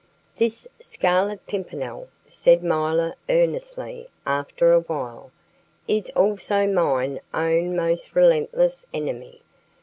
[0.37, 5.29] "This Scarlet Pimpernel," said milor earnestly after a while,
[5.87, 9.43] "is also mine own most relentless enemy.